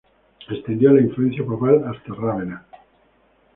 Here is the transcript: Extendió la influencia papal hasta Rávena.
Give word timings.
Extendió 0.49 0.93
la 0.93 1.01
influencia 1.01 1.45
papal 1.45 1.83
hasta 1.85 2.11
Rávena. 2.15 2.65